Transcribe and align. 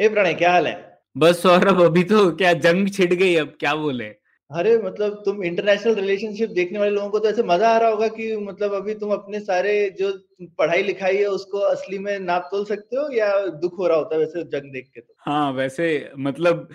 ए 0.00 0.08
प्रणय 0.08 0.34
क्या 0.34 0.52
हाल 0.52 0.66
है? 0.66 0.74
बस 1.16 1.42
सौरभ 1.42 1.80
अभी 1.82 2.02
तो 2.04 2.30
क्या 2.36 2.52
जंग 2.64 2.88
छिड़ 2.88 3.12
गई 3.12 3.34
अब 3.36 3.56
क्या 3.60 3.74
बोले? 3.76 4.04
अरे 4.50 4.76
मतलब 4.78 5.22
तुम 5.24 5.42
इंटरनेशनल 5.44 5.94
रिलेशनशिप 5.94 6.50
देखने 6.50 6.78
वाले 6.78 6.90
लोगों 6.90 7.10
को 7.10 7.18
तो 7.18 7.28
ऐसे 7.28 7.42
मज़ा 7.42 7.68
आ 7.68 7.78
रहा 7.78 7.88
होगा 7.90 8.06
कि 8.08 8.36
मतलब 8.36 8.72
अभी 8.74 8.94
तुम 8.94 9.10
अपने 9.12 9.40
सारे 9.40 9.74
जो 9.98 10.10
पढ़ाई 10.58 10.82
लिखाई 10.82 11.16
है 11.16 11.26
उसको 11.28 11.58
असली 11.66 11.98
में 11.98 12.18
नाप 12.20 12.48
तोल 12.52 12.64
सकते 12.64 12.96
हो 12.96 13.08
या 13.12 13.28
दुख 13.62 13.78
हो 13.78 13.86
रहा 13.86 13.98
होता 13.98 14.14
है 14.14 14.20
वैसे 14.20 14.42
जंग 14.54 14.72
देख 14.72 14.90
के 14.94 15.00
तो? 15.00 15.14
हाँ 15.20 15.52
वैसे 15.52 16.10
मतलब 16.18 16.68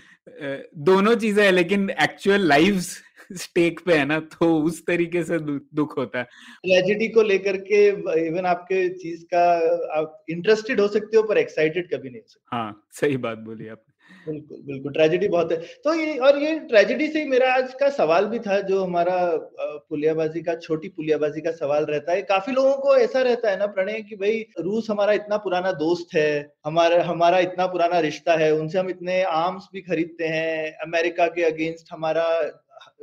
दोनों 0.91 1.15
चीज़ें 1.15 1.43
है 1.45 1.51
लेकिन 1.51 1.89
एक्चुअल 2.03 2.47
लाइव्स 2.47 2.95
स्टेक 3.33 3.79
पे 3.85 3.93
है 3.93 4.05
ना 4.05 4.19
तो 4.19 4.63
उस 4.63 4.85
तरीके 4.85 5.23
से 5.23 5.39
दु- 5.39 5.59
दुख 5.73 5.97
होता 5.97 6.17
है। 6.17 6.23
ट्रेजेडी 6.23 7.07
को 7.07 7.21
लेकर 7.21 7.57
के 7.57 7.87
इवन 8.27 8.45
आपके 8.45 8.89
चीज़ 8.89 9.25
का 9.25 9.51
आप 9.99 10.25
इंटरेस्टेड 10.29 10.79
हो 10.79 10.87
सकते 10.87 11.17
हो 11.17 11.23
पर 11.23 11.37
एक्साइटेड 11.37 11.93
कभी 11.93 12.09
नहीं 12.09 12.21
हो 12.21 12.27
सकते। 12.27 12.55
हाँ 12.57 12.87
सही 12.91 13.17
बात 13.17 13.37
बोली 13.37 13.67
आपने। 13.67 13.95
बिल्कुल 14.31 14.57
बिल्कुल 14.57 14.93
ट्रेजेडी 14.93 15.27
बहुत 15.27 15.51
है। 15.51 15.57
तो 15.57 15.93
ये 15.93 16.17
और 16.17 16.37
ये 16.37 16.59
ट्रेजेडी 16.59 17.07
से 17.07 17.21
ही 17.21 17.29
मेरा 17.29 17.53
आज 17.53 17.73
का 17.73 17.89
सवाल 17.89 18.25
भी 18.25 18.39
था 18.39 18.61
जो 18.61 18.83
हमारा 18.83 19.37
पुलियाबाजी 19.61 20.41
का 20.41 20.55
छोटी 20.55 20.87
पुलियाबाजी 20.87 21.41
का 21.41 21.51
सवाल 21.51 21.85
रहता 21.85 22.11
है। 22.11 22.21
काफ़ी 22.21 22.53
लोगों 22.53 22.73
को 22.73 22.97
ऐसा 22.97 23.21
रहता 23.21 23.51
है 23.51 23.59
ना 23.59 23.65
प्रणय 23.65 24.01
कि 24.01 24.15
भाई 24.15 24.45
रूस 24.59 24.89
हमारा 24.89 25.13
इतना 25.13 25.37
पुराना 25.37 25.71
दोस्त 25.71 26.15
है 26.15 26.53
हमारा 26.65 27.03
हमारा 27.03 27.39
इतना 27.39 27.65
पुराना 27.67 27.99
रिश्ता 27.99 28.33
है 28.33 28.53
उनसे 28.53 28.79
हम 28.79 28.89
इतने 28.89 29.23
आर्म्स 29.23 29.63
भी 29.73 29.81
खरीदते 29.81 30.25
हैं 30.27 30.71
अमेरिका 30.71 31.27
के 31.27 31.43
अगेंस्ट 31.43 31.87
हमारा 31.91 32.25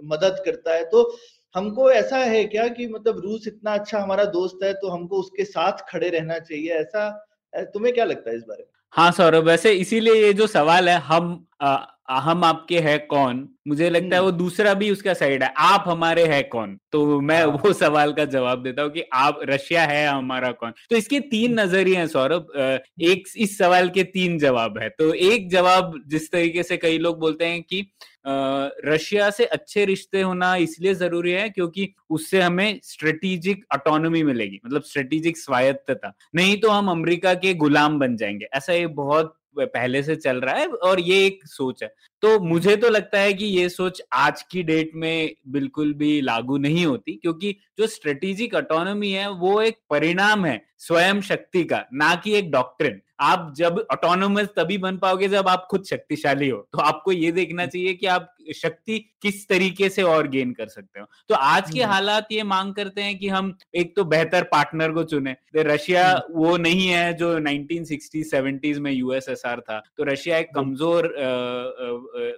मदद 0.05 0.43
करता 0.45 0.75
है। 0.75 0.85
तो 0.85 1.03
हमको 1.55 1.91
ऐसा 1.93 2.17
है 2.17 2.45
क्या 2.47 2.67
कि 2.69 2.87
मतलब 2.89 3.21
रूस 3.21 3.47
इतना 3.47 3.75
अच्छा 3.75 3.99
हमारा 3.99 4.25
दोस्त 4.33 4.65
है 4.65 4.73
तो 4.75 4.89
हमको 4.89 5.21
उसके 5.21 5.45
साथ 5.45 5.85
खड़े 5.89 6.09
रहना 6.09 6.39
चाहिए, 6.39 6.71
ऐसा 6.71 7.11
तुम्हें 7.75 7.95
क्या 7.95 8.05
लगता 8.05 8.31
है 8.31 8.37
इस 8.37 8.43
बारे 8.43 8.63
में? 8.63 8.71
हाँ 8.95 9.11
सौरभ, 9.13 9.45
वैसे 9.45 9.73
इसीलिए 9.75 10.15
ये 10.17 10.33
जो 10.33 10.47
सवाल 10.47 10.89
है, 10.89 10.97
हम 10.97 11.47
हम 12.09 12.45
आपके 12.45 12.79
है 12.81 12.97
कौन? 12.99 13.49
मुझे 13.69 13.89
लगता 13.91 14.17
है 14.17 14.21
हम्म। 14.21 14.25
वो 14.25 14.31
दूसरा 14.33 14.73
भी 14.75 14.91
उसका 14.91 15.13
साइड 15.15 15.43
है। 15.43 15.53
आप 15.59 15.85
हमारे 15.89 16.25
है 16.27 16.43
कौन? 16.43 16.77
तो 16.93 17.21
मैं 17.21 17.39
हाँ। 17.39 17.47
वो 17.57 17.73
सवाल 17.73 18.13
का 18.13 18.25
जवाब 18.25 18.63
देता 18.63 18.83
हूँ 18.83 18.91
कि 18.91 19.03
आप 19.15 19.41
रशिया 19.45 19.85
है 19.87 20.07
हमारा 20.09 20.51
कौन? 20.53 20.73
तो 20.91 20.97
इसके 20.97 21.21
तीन 21.21 21.59
नज़रिए 21.61 21.97
हैं 21.97 22.07
सौरभ। 22.09 22.47
एक 23.03 23.29
इस 23.37 23.57
सवाल 23.59 23.89
के 23.89 24.03
तीन 24.05 24.39
जवाब 24.39 24.79
है। 24.79 24.89
तो 24.89 25.13
एक 25.15 25.49
जवाब 25.51 26.01
जिस 26.07 26.31
तरीके 26.33 26.63
से 26.63 26.77
कई 26.77 26.99
लोग 26.99 27.19
बोलते 27.21 27.45
हैं 27.45 27.63
कि 27.63 27.87
रशिया 28.27 29.31
से 29.31 29.45
अच्छे 29.45 29.85
रिश्ते 29.85 30.21
होना 30.21 30.55
इसलिए 30.57 30.95
ज़रूरी 30.95 31.31
है 31.31 31.49
क्योंकि 31.51 31.89
उससे 32.11 32.41
हमें 32.43 32.81
स्ट्रेटेजिक 32.85 33.65
ऑटोनॉमी 33.75 34.23
मिलेगी 34.23 34.61
मतलब 34.67 34.83
स्ट्रेटेजिक 34.83 35.39
स्वायत्तता। 35.39 36.13
नहीं 36.35 36.57
तो 36.61 36.71
हम 36.71 36.91
अमेरिका 36.91 37.35
के 37.35 37.55
गुलाम 37.55 37.99
बन 37.99 38.17
जाएँगे। 38.17 38.47
ऐसा 38.55 38.73
ये 38.73 38.87
बहुत 38.87 39.35
पहले 39.59 40.03
से 40.03 40.17
चल 40.17 40.41
रहा 40.41 40.55
है 40.55 40.67
और 40.67 41.01
ये 41.01 41.25
एक 41.27 41.47
सोच 41.47 41.83
है। 41.83 41.93
तो 42.23 42.39
मुझे 42.41 42.77
तो 42.77 42.89
लगता 42.89 43.19
है 43.19 43.33
कि 43.35 43.45
ये 43.45 43.69
सोच 43.69 44.03
आज 44.13 44.43
की 44.43 44.63
डेट 44.63 44.91
में 44.95 45.35
बिल्कुल 45.49 45.93
भी 45.95 46.21
लागू 46.21 46.59
नहीं 46.59 46.87
होती, 46.87 47.13
क्योंकि 47.13 47.57
जो 47.79 47.87
स्ट्रेटेजिक 47.87 48.55
ऑटोनॉमी 48.55 49.11
है 49.11 49.31
वो 49.31 49.61
एक 49.63 49.79
परिणाम 49.91 50.45
है। 50.45 50.61
स्वयं 50.83 51.21
शक्ति 51.21 51.65
का 51.65 51.85
ना 51.93 52.15
कि 52.15 52.35
एक 52.35 52.51
डॉक्ट्रिन 52.51 53.01
आप 53.21 53.53
जब 53.57 53.87
ऑटोनोमस 53.93 54.49
तभी 54.57 54.79
बन 54.79 54.97
पाओगे 54.97 55.29
जब 55.29 55.49
आप 55.49 55.67
खुद 55.71 55.85
शक्तिशाली 55.85 56.49
हो। 56.49 56.59
तो 56.73 56.79
आपको 56.79 57.13
ये 57.13 57.31
देखना 57.33 57.67
चाहिए 57.67 57.93
कि 57.95 58.07
आप 58.07 58.35
शक्ति 58.55 58.99
किस 59.23 59.49
तरीके 59.49 59.89
से 59.89 60.03
और 60.03 60.29
गेन 60.29 60.53
कर 60.53 60.69
सकते 60.69 61.01
हो। 61.01 61.07
तो 61.29 61.35
आज 61.35 61.71
के 61.71 61.83
हम्म। 61.83 61.93
हालात 61.93 62.33
ये 62.33 62.43
मांग 62.43 62.75
करते 62.75 63.03
हैं 63.03 63.19
कि 63.19 63.29
हम 63.29 63.57
एक 63.75 63.95
तो 63.97 64.05
बेहतर 64.05 64.43
पार्टनर 64.43 64.93
को 64.93 65.05
चुने। 65.05 65.33
तो 65.33 65.63
रशिया 65.63 66.09
हम्म। 66.09 66.41
वो 66.41 66.57
नहीं 66.57 66.89
है 66.89 67.13
जो 67.15 67.39
1960 67.39 68.25
70s 68.25 68.79
में 68.79 68.93
यूएसएसआर 68.93 69.61
था। 69.61 69.79
तो 69.97 70.05
रशिया 70.05 70.39
एक 70.39 70.55
कमज़ोर 70.55 71.15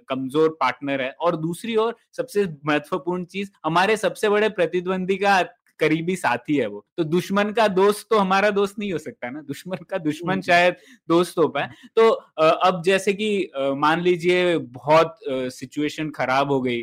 कमज़ोर 0.09 0.57
पार्टनर 0.61 1.01
है। 1.01 1.11
और 1.11 1.35
दूसरी 1.35 1.75
ओर 1.75 1.95
सबसे 2.17 2.47
महत्वपूर्ण 2.65 3.25
चीज़ 3.25 3.51
हमारे 3.65 3.97
सबसे 3.97 4.29
बड़े 4.29 4.49
प्रतिद्वंदी 4.49 5.17
का 5.17 5.43
करीबी 5.79 6.15
साथी 6.15 6.55
है 6.55 6.67
वो। 6.67 6.85
तो 6.97 7.03
दुश्मन 7.03 7.51
का 7.51 7.67
दोस्त 7.69 8.07
तो 8.09 8.17
हमारा 8.17 8.49
दोस्त 8.51 8.79
नहीं 8.79 8.91
हो 8.93 8.97
सकता 8.97 9.29
ना। 9.29 9.41
दुश्मन 9.41 9.83
का 9.89 9.97
दुश्मन 9.99 10.31
हम्म। 10.31 10.41
शायद 10.41 10.75
दोस्त 11.09 11.37
हो 11.37 11.47
पाए। 11.47 11.69
तो 11.95 12.09
अब 12.09 12.81
जैसे 12.85 13.13
कि 13.13 13.49
मान 13.57 14.01
लीजिए 14.01 14.57
बहुत 14.57 15.15
सिचुएशन 15.29 16.09
खराब 16.09 16.51
हो 16.51 16.61
गई 16.61 16.81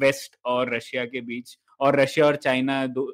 वेस्ट 0.00 0.36
और 0.46 0.74
रशिया 0.74 1.04
के 1.04 1.20
बीच। 1.20 1.56
और 1.80 2.00
रशिया 2.00 2.26
और 2.26 2.36
चाइना 2.38 2.86
दो 2.88 3.12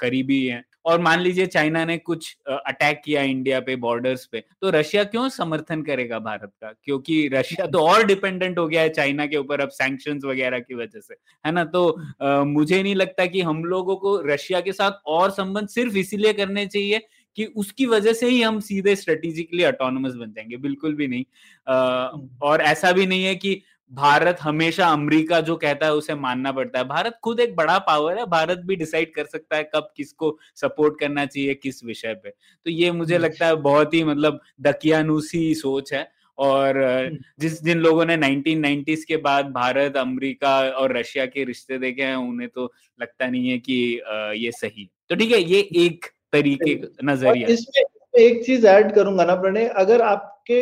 करीबी 0.00 0.44
हैं। 0.46 0.64
और 0.84 1.00
मान 1.00 1.20
लीजिए 1.20 1.46
चाइना 1.46 1.84
ने 1.84 1.96
कुछ 1.98 2.36
अटैक 2.48 3.00
किया 3.04 3.22
इंडिया 3.22 3.60
पे 3.60 3.74
बॉर्डर्स 3.78 4.24
पे 4.32 4.40
तो 4.62 4.70
रशिया 4.70 5.04
क्यों 5.04 5.28
समर्थन 5.30 5.82
करेगा 5.82 6.18
भारत 6.20 6.52
का? 6.62 6.72
क्योंकि 6.84 7.28
रशिया 7.34 7.66
तो 7.68 7.78
और 7.80 8.04
डिपेंडेंट 8.06 8.58
हो 8.58 8.66
गया 8.68 8.82
है 8.82 8.88
चाइना 8.90 9.26
के 9.26 9.36
ऊपर 9.36 9.60
अब 9.60 9.68
सैंक्शंस 9.72 10.24
वगैरह 10.24 10.58
की 10.60 10.74
वजह 10.74 11.00
से 11.00 11.14
है 11.44 11.52
ना? 11.52 11.64
तो 11.66 11.88
अ, 12.20 12.44
मुझे 12.44 12.82
नहीं 12.82 12.94
लगता 12.94 13.26
कि 13.26 13.40
हम 13.42 13.64
लोगों 13.66 13.96
को 13.96 14.16
रशिया 14.26 14.60
के 14.60 14.72
साथ 14.72 15.00
और 15.06 15.30
संबंध 15.30 15.68
सिर्फ़ 15.70 15.96
इसीलिए 15.96 16.32
करने 16.32 16.66
चाहिए 16.66 17.00
कि 17.38 17.44
उसकी 17.56 17.86
वजह 17.86 18.12
से 18.12 18.28
ही 18.28 18.40
हम 18.42 18.58
सीधे 18.60 18.94
स्ट्रेटेजिकली 18.96 19.64
ऑटोनोमस 19.64 20.14
बन 20.14 20.32
जाएँगे 20.32 20.56
बिल्कुल 20.58 20.94
भी 20.94 21.06
नहीं। 21.08 21.24
अ, 21.66 22.28
और 22.42 22.60
ऐसा 22.62 22.92
भी 22.92 23.06
नहीं 23.06 23.24
है 23.24 23.34
कि 23.36 23.60
भारत 23.92 24.38
हमेशा 24.40 24.88
अमेरिका 24.88 25.40
जो 25.40 25.56
कहता 25.56 25.86
है 25.86 25.94
उसे 25.94 26.14
मानना 26.14 26.52
पड़ता 26.52 26.78
है। 26.78 26.84
भारत 26.84 27.18
खुद 27.24 27.40
एक 27.40 27.56
बड़ा 27.56 27.78
पावर 27.78 28.18
है 28.18 28.26
भारत 28.26 28.58
भी 28.58 28.76
डिसाइड 28.76 29.14
कर 29.14 29.26
सकता 29.26 29.56
है 29.56 29.70
कब 29.74 29.92
किसको 29.96 30.38
सपोर्ट 30.54 30.98
करना 31.00 31.26
चाहिए 31.26 31.54
किस 31.54 31.84
विषय 31.84 32.14
पे। 32.14 32.30
तो 32.30 32.70
ये 32.70 32.90
मुझे 32.92 33.14
हम्म। 33.14 33.24
लगता 33.24 33.46
है 33.46 33.56
बहुत 33.56 33.94
ही 33.94 34.04
मतलब 34.04 34.40
दकियानुसी 34.60 35.54
सोच 35.54 35.92
है 35.92 36.10
और 36.38 36.78
हम्म। 36.78 37.18
जिस 37.40 37.62
जिन 37.64 37.78
लोगों 37.78 38.04
ने 38.04 38.16
1990s 38.16 39.04
के 39.04 39.16
बाद 39.16 39.46
भारत 39.46 39.96
अमेरिका 39.96 40.58
और 40.70 40.96
रशिया 40.96 41.26
के 41.26 41.44
रिश्ते 41.44 41.78
देखे 41.78 42.02
हैं 42.02 42.16
उन्हें 42.16 42.48
तो 42.48 42.72
लगता 43.02 43.26
नहीं 43.26 43.48
है 43.48 43.58
कि 43.58 44.00
ये 44.36 44.52
सही 44.52 44.88
तो 45.08 45.16
ठीक 45.16 45.32
है 45.32 45.42
ये 45.42 45.68
एक 45.76 46.06
तरीके 46.32 46.80
नज़रिया 47.04 47.48
इसमें 47.48 47.82
एक 48.22 48.44
चीज़ 48.46 48.66
ऐड 48.66 48.92
करूँगा 48.92 49.24
ना 49.24 49.34
प्रणय 49.34 49.66
अगर 49.76 50.02
आपके 50.02 50.60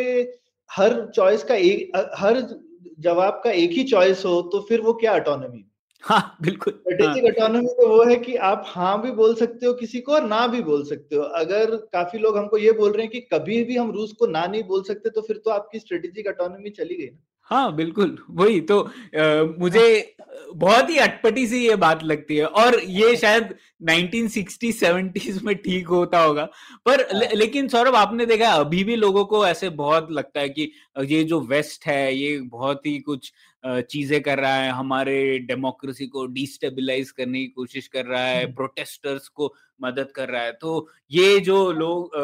हर 0.69 1.11
चॉइस 1.15 1.43
का 1.43 1.55
एक 1.55 1.91
हर 2.15 2.41
जवाब 2.99 3.19
आपका 3.19 3.51
एक 3.51 3.71
ही 3.71 3.83
चॉइस 3.83 4.25
हो 4.25 4.41
तो 4.41 4.59
फिर 4.69 4.81
वो 4.81 4.93
क्या 4.93 5.13
ऑटोनॉमी 5.13 5.65
हाँ 6.03 6.37
बिल्कुल। 6.41 6.73
हाँ, 6.73 6.93
स्ट्रेटेजिक 6.93 7.25
ऑटोनॉमी 7.25 7.67
तो 7.67 7.87
वो 7.87 8.03
है 8.03 8.15
कि 8.15 8.35
आप 8.35 8.63
हाँ 8.67 9.01
भी 9.01 9.11
बोल 9.11 9.35
सकते 9.35 9.65
हो 9.65 9.73
किसी 9.73 10.01
को 10.01 10.13
और 10.13 10.23
ना 10.23 10.47
भी 10.47 10.61
बोल 10.61 10.83
सकते 10.83 11.15
हो। 11.15 11.21
अगर 11.21 11.75
काफ़ी 11.75 12.19
लोग 12.19 12.37
हमको 12.37 12.57
ये 12.57 12.71
बोल 12.71 12.91
रहे 12.91 13.01
हैं 13.01 13.11
कि 13.11 13.19
कभी 13.19 13.63
भी 13.63 13.77
हम 13.77 13.91
रूस 13.91 14.11
को 14.11 14.27
ना 14.27 14.45
नहीं 14.45 14.63
बोल 14.63 14.83
सकते 14.83 15.09
तो 15.09 15.21
फिर 15.21 15.37
तो 15.37 15.51
आपकी 15.51 15.79
स्ट्रेटेजिक 15.79 16.27
ऑटोनॉमी 16.27 16.69
चली 16.69 16.95
गई 16.95 17.05
ना। 17.05 17.19
हाँ 17.41 17.75
बिल्कुल। 17.75 18.17
वही 18.29 18.61
तो 18.61 18.79
आ, 18.81 19.43
मुझे 19.59 20.15
बहुत 20.55 20.89
ही 20.89 20.97
अटपटी 20.97 21.47
सी 21.47 21.67
ये 21.67 21.75
बात 21.75 22.03
लगती 22.03 22.35
है। 22.37 22.45
और 22.45 22.79
ये 22.83 23.15
शायद 23.17 23.55
1960 23.81 24.71
70s 24.73 25.41
में 25.43 25.55
ठीक 25.55 25.87
होता 25.87 26.19
होगा। 26.19 26.45
पर 26.85 27.07
ले, 27.15 27.27
लेकिन 27.35 27.67
सौरभ 27.67 27.95
आपने 27.95 28.25
देखा 28.25 28.49
अभी 28.49 28.83
भी 28.83 28.95
लोगों 28.95 29.25
को 29.25 29.45
ऐसे 29.47 29.69
बहुत 29.69 30.11
लगता 30.11 30.39
है 30.39 30.49
कि 30.49 30.71
ये 31.03 31.23
जो 31.23 31.39
वेस्ट 31.41 31.85
है 31.85 32.15
ये 32.15 32.39
बहुत 32.41 32.85
ही 32.85 32.99
कुछ 32.99 33.31
चीज़ें 33.65 34.21
कर 34.21 34.39
रहा 34.39 34.55
है। 34.55 34.71
हमारे 34.71 35.39
डेमोक्रेसी 35.39 36.07
को 36.07 36.25
डिस्टेबिलाईज 36.25 37.11
करने 37.11 37.39
की 37.39 37.47
कोशिश 37.47 37.87
कर 37.87 38.05
रहा 38.05 38.25
है। 38.25 38.43
हम्म। 38.43 38.55
प्रोटेस्टर्स 38.55 39.27
को 39.27 39.53
मदद 39.81 40.11
कर 40.11 40.29
रहा 40.29 40.41
है। 40.41 40.51
तो 40.51 40.87
ये 41.11 41.39
जो 41.39 41.71
लोग 41.71 42.15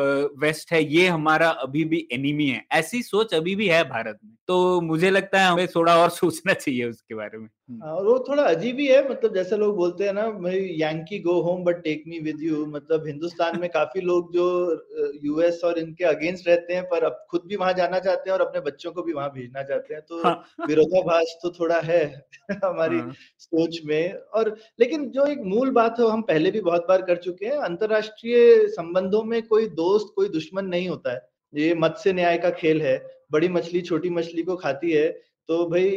वेस्ट 0.44 0.72
है 0.72 0.84
ये 0.84 1.08
हमारा 1.08 1.50
अभी 1.50 1.84
भी 1.86 2.08
एनिमी 2.12 2.48
है। 2.48 2.66
ऐसी 2.72 3.02
सोच 3.04 3.34
अभी 3.34 3.56
भी 3.56 3.68
है 3.68 3.84
भारत 3.84 4.20
में। 4.26 4.36
तो 4.48 4.82
मुझे 4.82 5.10
लगता 5.10 5.40
है 5.40 5.48
हमें 5.48 5.68
थोड़ा 5.68 5.98
और 5.98 6.10
सोचना 6.22 6.54
चाहिए 6.54 6.86
उसके 6.86 7.16
बारे 7.16 7.38
में। 7.38 7.48
हम्म। 7.70 7.84
हाँ, 7.84 7.94
और 7.94 8.06
वो 8.06 8.26
थोड़ा 8.30 8.44
अजीब 8.44 8.80
ही 8.80 8.86
है 8.88 9.10
मतलब 9.10 9.36
जैसे 9.36 9.58
लोग 9.58 9.76
बोलते 9.76 10.04
हैं 10.04 10.14
ना 10.14 10.24
Yankee 10.78 11.20
go 11.20 11.40
home 11.42 11.64
but 11.64 11.84
take 11.84 12.04
me 12.08 12.20
with 12.20 12.42
you 12.42 12.66
मतलब 12.66 13.08
हिंदुस्तान 13.08 13.60
में 13.60 13.70
काफ़ी 13.70 14.02
लोग 14.10 14.34
जो 14.34 14.46
यूएस 15.24 15.62
और 15.64 15.80
इनके 15.80 16.04
अगेंस्ट 16.04 16.48
रहते 16.48 16.74
हैं 16.74 16.84
पर 16.84 17.04
अब 17.04 17.26
खुद 17.32 17.42
भी 17.46 17.56
वहाँ 17.56 17.74
जाना 17.74 18.00
चाहते 18.00 18.30
हैं 18.30 18.38
और 18.38 18.46
अपने 18.46 18.62
बच्चों 18.62 18.92
को 18.92 19.04
भी 19.04 19.14
वहाँ 19.14 19.30
भेजना 19.30 19.64
चाहते 19.64 19.94
हैं। 19.94 20.04
तो 20.10 20.24
हाँ, 20.24 20.44
विरोधाभास 20.68 21.38
तो 21.44 21.50
थोड़ा 21.50 21.80
है 21.82 22.04
हमारी 22.66 23.00
हाँ, 23.00 23.14
सोच 23.40 23.80
में। 23.86 24.14
और 24.14 24.56
लेकिन 24.80 25.10
जो 25.10 25.26
एक 25.26 25.40
मूल 25.46 25.72
बात 25.72 26.00
है 26.00 26.10
हम 26.10 26.22
पहले 26.22 26.52
भी 26.52 26.62
बहुत 26.62 26.86
बार 26.90 27.02
कर 27.02 27.16
चुके 27.18 27.43
हैं, 27.46 27.58
अंतरराष्ट्रीय 27.60 28.68
संबंधों 28.70 29.24
में 29.24 29.42
कोई 29.44 29.68
दोस्त, 29.68 30.14
कोई 30.16 30.30
दुश्मन 30.30 30.66
नहीं 30.66 30.88
होता 30.90 31.14
है। 31.14 31.22
ये 31.54 31.74
मत्स्य 31.76 32.14
न्याय 32.14 32.38
का 32.38 32.50
खेल 32.52 32.82
है, 32.82 32.98
बड़ी 33.32 33.50
मछली 33.50 33.82
छोटी 33.82 34.10
मछली 34.12 34.44
को 34.44 34.56
खाती 34.58 34.92
है 34.92 35.08
तो 35.50 35.66
भाई 35.70 35.90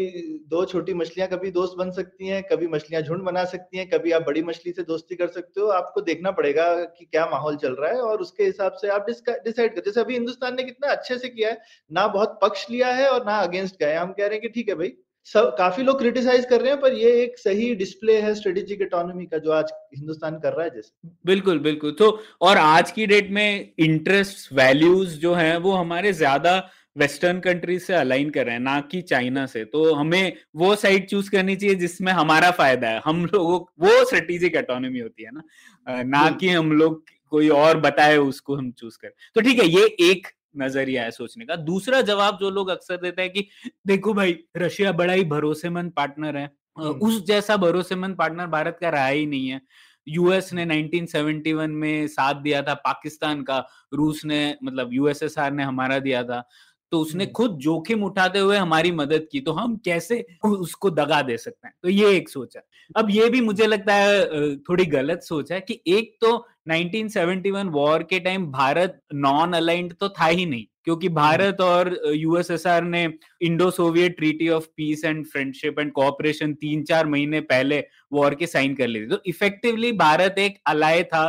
दो 0.50 0.64
छोटी 0.64 0.94
मछलियाँ 0.94 1.28
कभी 1.31 1.50
दोस्त 1.50 1.75
बन 1.78 1.90
सकती 1.90 2.26
हैं, 2.26 2.43
कभी 2.43 2.66
मछलियाँ 2.69 3.02
झुंड 3.02 3.22
बना 3.22 3.44
सकती 3.44 3.78
हैं, 3.78 3.88
कभी 3.90 4.12
आप 4.12 4.22
बड़ी 4.22 4.43
मछली 4.43 4.72
से 4.72 4.82
दोस्ती 4.82 5.16
कर 5.16 5.28
सकते 5.28 5.60
हो, 5.60 5.66
आपको 5.69 6.00
देखना 6.00 6.31
पड़ेगा 6.31 6.64
कि 6.76 7.04
क्या 7.04 7.26
माहौल 7.26 7.56
चल 7.56 7.75
रहा 7.75 7.90
है 7.90 8.00
और 8.02 8.20
उसके 8.20 8.44
हिसाब 8.44 8.72
से 8.72 8.88
आप 8.88 9.06
डिसाइड 9.08 9.75
कर, 9.75 9.81
जैसे 9.81 10.00
अभी 10.00 10.14
हिंदुस्तान 10.14 10.56
ने 10.56 10.62
कितना 10.64 10.90
अच्छे 10.90 11.19
से 11.19 11.28
किया 11.28 11.50
है, 11.50 11.58
ना 11.90 12.06
बहुत 12.08 12.38
पक्ष 12.43 12.66
लिया 12.70 12.93
है 12.93 13.08
और 13.08 13.25
ना 13.26 13.37
अगेंस्ट 13.38 13.78
गए 13.81 13.94
हम 13.94 14.12
कह 14.12 14.26
रहे 14.26 14.32
हैं 14.32 14.40
कि 14.40 14.48
ठीक 14.48 14.69
है 14.69 14.75
भाई 14.75 14.93
सब 15.26 15.55
काफ़ी 15.58 15.82
लोग 15.82 15.99
क्रिटिसाइज 15.99 16.44
कर 16.44 16.61
रहे 16.61 16.70
हैं 16.70 16.81
पर 16.81 16.93
ये 16.93 17.11
एक 17.23 17.38
सही 17.38 17.75
डिस्प्ले 17.75 18.20
है 18.20 18.34
स्ट्रेटेजिक 18.34 18.82
इकोनॉमी 18.82 19.25
का 19.26 19.38
जो 19.38 19.52
आज 19.52 19.73
हिंदुस्तान 19.96 20.38
कर 20.38 20.52
रहा 20.52 20.64
है 20.64 20.70
जैसे। 20.70 21.08
बिल्कुल 21.26 21.58
बिल्कुल। 21.58 21.93
तो 21.93 22.11
और 22.40 22.56
आज 22.58 22.90
की 22.90 23.06
डेट 23.06 23.31
में 23.31 23.73
इंटरेस्ट 23.78 24.52
वैल्यूज़ 24.52 25.19
जो 25.19 25.34
हैं 25.34 25.56
वो 25.58 25.73
हमारे 25.73 26.12
ज़्यादा 26.12 26.58
वेस्टर्न 26.96 27.40
कंट्रीज़ 27.40 27.82
से 27.82 27.94
अलाइन 27.94 28.31
कर 28.31 28.44
रहे 28.46 28.55
हैं 28.55 28.61
ना 28.61 28.81
कि 28.82 29.00
चाइना 29.02 29.46
से। 29.46 29.64
तो 29.64 29.93
हमें 29.94 30.32
वो 30.56 30.75
साइड 30.76 31.08
चूज़ 31.08 31.31
करनी 31.31 31.56
चाहिए 31.56 31.75
जिसमें 31.75 32.12
हमारा 32.12 32.50
फ़ायदा 32.52 32.88
है। 32.88 33.00
हम 33.05 33.25
लोगों 33.26 33.58
वो 33.81 34.05
स्ट्रेटेजिक 34.05 34.56
इकोनॉमी 34.56 34.99
होती 34.99 35.22
है 35.22 35.31
ना। 35.32 36.02
ना 36.05 36.31
कि 36.31 36.49
हम 36.49 36.72
लोग 36.72 37.05
कोई 37.32 37.49
और 37.50 37.81
बताए 37.81 38.17
उसको 38.17 38.55
हम 38.55 38.70
चूज़ 38.70 38.99
करें। 38.99 39.12
तो 39.34 39.40
ठीक 39.40 39.62
है 39.62 39.69
ये 39.69 39.84
एक 40.11 40.26
नज़रिया 40.58 41.03
है 41.03 41.11
सोचने 41.11 41.44
का। 41.44 41.56
दूसरा 41.56 42.00
जवाब 42.00 42.38
जो 42.41 42.50
लोग 42.50 42.69
अक्सर 42.69 42.97
देते 42.97 43.23
हैं 43.23 43.32
कि 43.32 43.49
देखो 43.87 44.14
भाई 44.14 44.38
रशिया 44.56 44.93
बड़ा 44.93 45.12
ही 45.12 45.25
भरोसेमंद 45.25 45.93
पार्टनर 45.93 46.37
है। 46.37 46.50
उस 46.79 47.26
जैसा 47.26 47.56
भरोसेमंद 47.56 48.17
पार्टनर 48.17 48.47
भारत 48.47 48.79
का 48.81 48.88
रहा 48.88 49.06
ही 49.06 49.26
नहीं 49.26 49.49
है। 49.49 49.61
यूएस 50.08 50.53
ने 50.53 50.64
1971 50.67 51.70
में 51.70 52.06
साथ 52.06 52.35
दिया 52.35 52.62
था 52.62 52.75
पाकिस्तान 52.75 53.43
का। 53.43 53.67
रूस 53.94 54.25
ने 54.25 54.56
मतलब 54.64 54.93
यूएसएसआर 54.93 55.53
ने 55.53 55.62
हमारा 55.62 55.99
दिया 55.99 56.23
था। 56.25 56.49
तो 56.92 57.00
उसने 57.00 57.24
हम्म। 57.24 57.32
खुद 57.32 57.58
जोखिम 57.58 58.02
उठाते 58.04 58.38
हुए 58.38 58.56
हमारी 58.56 58.90
मदद 58.92 59.26
की 59.32 59.40
तो 59.40 59.52
हम 59.52 59.76
कैसे 59.84 60.24
उसको 60.46 60.90
दगा 60.92 61.20
दे 61.22 61.36
सकते 61.38 61.68
हैं 61.68 61.74
तो 61.82 61.88
ये 61.88 62.10
एक 62.16 62.28
सोच 62.28 62.56
है 62.56 62.62
अब 62.96 63.10
ये 63.10 63.28
भी 63.30 63.40
मुझे 63.40 63.66
लगता 63.66 63.94
है 63.94 64.54
थोड़ी 64.58 64.86
गलत 64.88 65.22
सोच 65.22 65.52
है 65.52 65.60
कि 65.60 65.80
एक 65.88 66.16
तो 66.20 66.36
1971 66.68 67.68
वॉर 67.70 68.02
के 68.04 68.20
टाइम 68.20 68.46
भारत 68.52 69.00
नॉन 69.16 69.52
अलाइंड 69.54 69.94
तो 69.94 70.08
था 70.10 70.26
ही 70.26 70.46
नहीं 70.46 70.64
क्योंकि 70.84 71.06
हम्म। 71.06 71.16
भारत 71.16 71.60
और 71.60 71.94
यूएसएसआर 72.06 72.82
ने 72.84 73.08
Indo 73.42 73.70
Soviet 73.72 74.16
treaty 74.16 74.48
of 74.50 74.66
peace 74.76 75.04
and 75.04 75.24
friendship 75.26 75.78
and 75.80 75.92
cooperation 75.92 76.54
तीन 76.56 76.82
चार 76.84 77.06
महीने 77.06 77.40
पहले 77.46 77.84
वॉर 78.12 78.34
के 78.34 78.46
साइन 78.48 78.74
कर 78.74 78.86
ली 78.86 79.00
थी 79.00 79.08
तो 79.08 79.20
इफेक्टिवली 79.26 79.92
भारत 79.98 80.38
एक 80.38 80.60
अलाय 80.66 81.02
था 81.04 81.26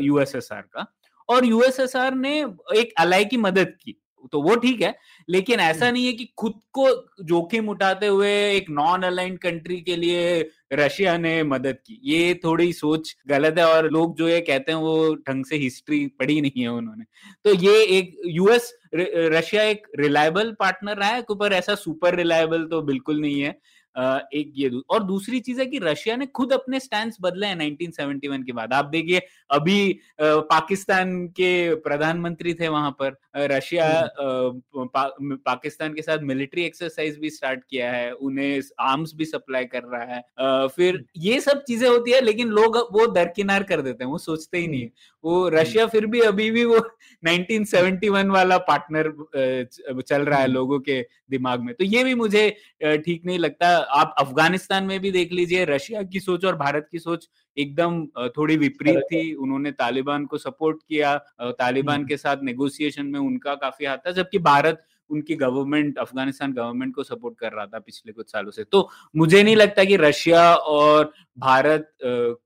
यूएसएसआर 0.00 0.62
का 0.62 0.86
और 1.28 1.44
यूएसएसआर 1.44 2.14
ने 2.16 2.38
एक 2.76 2.92
अलाय 2.98 3.24
की 3.24 3.36
मदद 3.38 3.76
की 3.78 3.96
तो 4.32 4.40
वो 4.42 4.54
ठीक 4.56 4.80
है 4.82 4.94
लेकिन 5.28 5.60
ऐसा 5.60 5.90
नहीं 5.90 6.06
है 6.06 6.12
कि 6.12 6.24
खुद 6.38 6.60
को 6.72 6.88
जोखिम 7.24 7.68
उठाते 7.68 8.06
हुए 8.06 8.30
एक 8.50 8.70
नॉन 8.70 9.02
अलाइंड 9.02 9.38
कंट्री 9.38 9.80
के 9.80 9.96
लिए 9.96 10.50
रशिया 10.72 11.16
ने 11.18 11.42
मदद 11.42 11.76
की। 11.86 12.00
ये 12.04 12.34
थोड़ी 12.44 12.72
सोच 12.72 13.14
गलत 13.28 13.58
है 13.58 13.64
और 13.66 13.90
लोग 13.90 14.16
जो 14.18 14.28
ये 14.28 14.40
कहते 14.40 14.72
हैं 14.72 14.78
वो 14.78 15.14
ढंग 15.28 15.44
से 15.44 15.56
हिस्ट्री 15.56 16.06
पढ़ी 16.18 16.40
नहीं 16.40 16.62
है 16.62 16.68
उन्होंने। 16.68 17.04
तो 17.44 17.54
ये 17.54 17.82
एक 17.98 18.16
यूएस 18.26 18.72
रशिया 18.94 19.62
एक 19.62 19.86
रिलायबल 20.00 20.52
पार्टनर 20.60 20.96
रहा 20.96 21.08
है 21.08 21.24
ऊपर 21.30 21.52
ऐसा 21.52 21.74
सुपर 21.74 22.14
रिलायबल 22.14 22.64
तो 22.64 22.82
बिल्कुल 22.82 23.20
नहीं 23.20 23.40
है। 23.40 23.58
एक 23.96 24.52
ये 24.56 24.70
और 24.90 25.02
दूसरी 25.02 25.40
चीज़ 25.40 25.60
है 25.60 25.66
कि 25.66 25.78
रशिया 25.78 26.16
ने 26.16 26.26
खुद 26.26 26.52
अपने 26.52 26.80
स्टैंड 26.80 27.12
बदले 27.20 27.46
हैं 27.46 27.56
1971 27.56 28.44
के 28.44 28.52
बाद 28.52 28.72
आप 28.72 28.84
देखिए 28.84 29.20
अभी 29.50 30.00
पाकिस्तान 30.20 31.26
के 31.30 31.74
प्रधानमंत्री 31.84 32.54
थे 32.54 32.68
वहाँ 32.68 32.90
पर 33.00 33.16
रशिया 33.46 33.86
हम्म। 34.20 34.86
पा, 34.86 35.04
पाकिस्तान 35.22 35.94
के 35.94 36.02
साथ 36.02 36.18
मिलिट्री 36.24 36.64
एक्सरसाइज 36.64 37.18
भी 37.18 37.30
स्टार्ट 37.30 37.60
किया 37.70 37.90
है 37.92 38.12
उन्हें 38.12 38.60
आर्म्स 38.80 39.14
भी 39.14 39.24
सप्लाई 39.24 39.64
कर 39.64 39.82
रहा 39.84 40.04
है 40.04 40.68
फिर 40.68 40.94
हम्म। 40.94 41.22
ये 41.22 41.40
सब 41.40 41.62
चीज़ें 41.62 41.88
होती 41.88 42.10
है 42.10 42.20
लेकिन 42.20 42.48
लोग 42.50 42.76
वो 42.92 43.06
दरकिनार 43.12 43.62
कर 43.62 43.82
देते 43.82 44.04
हैं 44.04 44.10
वो 44.10 44.18
सोचते 44.18 44.58
ही 44.58 44.66
नहीं 44.66 44.80
है 44.80 44.86
हम्म। 44.86 45.13
वो 45.24 45.48
रशिया 45.48 45.86
फिर 45.86 46.06
भी 46.06 46.20
अभी 46.20 46.50
भी 46.50 46.64
वो 46.64 46.78
1971 47.22 48.30
वाला 48.30 48.58
पार्टनर 48.58 50.02
चल 50.02 50.22
रहा 50.22 50.38
है 50.40 50.46
लोगों 50.46 50.78
के 50.80 51.00
दिमाग 51.30 51.60
में। 51.60 51.74
तो 51.74 51.84
ये 51.84 52.04
भी 52.04 52.14
मुझे 52.14 52.48
ठीक 52.82 53.22
नहीं 53.26 53.38
लगता। 53.38 53.68
आप 54.00 54.14
अफ़गानिस्तान 54.18 54.84
में 54.84 54.98
भी 55.00 55.10
देख 55.10 55.32
लीजिए 55.32 55.64
रशिया 55.64 56.02
की 56.02 56.20
सोच 56.20 56.44
और 56.44 56.56
भारत 56.56 56.88
की 56.92 56.98
सोच 56.98 57.28
एकदम 57.56 58.04
थोड़ी 58.36 58.56
विपरीत 58.56 59.00
थी। 59.12 59.32
उन्होंने 59.34 59.70
तालिबान 59.72 60.26
को 60.26 60.38
सपोर्ट 60.38 60.78
किया 60.88 61.16
तालिबान 61.40 61.96
हम्म। 61.96 62.08
के 62.08 62.16
साथ 62.16 62.42
नेगोशिएशन 62.42 63.06
में 63.06 63.20
उनका 63.20 63.54
काफ़ी 63.54 63.86
हाथ 63.86 63.98
था 63.98 64.12
जबकि 64.12 64.38
भारत 64.38 64.84
उनकी 65.10 65.34
गवर्नमेंट 65.36 65.98
अफ़गानिस्तान 65.98 66.52
गवर्नमेंट 66.52 66.94
को 66.94 67.02
सपोर्ट 67.02 67.38
कर 67.38 67.52
रहा 67.52 67.66
था 67.66 67.78
पिछले 67.78 68.12
कुछ 68.12 68.30
सालों 68.32 68.50
से। 68.50 68.64
तो 68.64 68.88
मुझे 69.16 69.42
नहीं 69.42 69.56
लगता 69.56 69.84
कि 69.84 69.96
रशिया 69.96 70.54
और 70.54 71.12
भारत 71.38 71.90